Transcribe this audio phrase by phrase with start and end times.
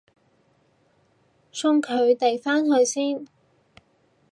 [1.51, 3.27] 送晒佢哋返去先